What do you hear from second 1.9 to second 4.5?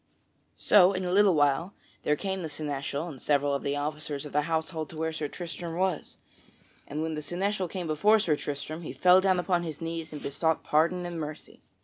there came the seneschal and several of the officers of the